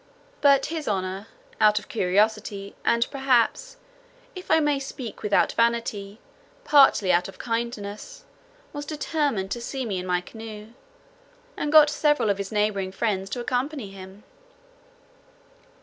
[0.41, 1.27] But his honour,
[1.59, 3.77] out of curiosity, and, perhaps,
[4.33, 6.19] (if I may speak without vanity,)
[6.63, 8.23] partly out of kindness,
[8.73, 10.69] was determined to see me in my canoe,
[11.55, 14.23] and got several of his neighbouring friends to accompany him.